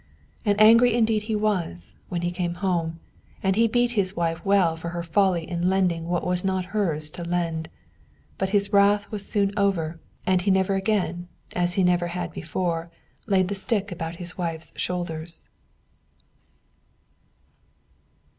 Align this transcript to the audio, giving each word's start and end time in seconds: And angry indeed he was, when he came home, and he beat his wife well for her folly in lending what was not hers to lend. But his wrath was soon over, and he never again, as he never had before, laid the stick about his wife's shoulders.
And 0.45 0.59
angry 0.59 0.95
indeed 0.95 1.21
he 1.29 1.35
was, 1.35 1.95
when 2.09 2.23
he 2.23 2.31
came 2.31 2.55
home, 2.55 2.99
and 3.43 3.55
he 3.55 3.67
beat 3.67 3.91
his 3.91 4.15
wife 4.15 4.43
well 4.43 4.75
for 4.75 4.89
her 4.89 5.03
folly 5.03 5.47
in 5.47 5.69
lending 5.69 6.07
what 6.07 6.25
was 6.25 6.43
not 6.43 6.65
hers 6.73 7.11
to 7.11 7.23
lend. 7.23 7.69
But 8.39 8.49
his 8.49 8.73
wrath 8.73 9.05
was 9.11 9.29
soon 9.29 9.51
over, 9.55 9.99
and 10.25 10.41
he 10.41 10.49
never 10.49 10.73
again, 10.73 11.27
as 11.55 11.75
he 11.75 11.83
never 11.83 12.07
had 12.07 12.31
before, 12.31 12.89
laid 13.27 13.47
the 13.47 13.53
stick 13.53 13.91
about 13.91 14.15
his 14.15 14.35
wife's 14.39 14.73
shoulders. 14.75 15.47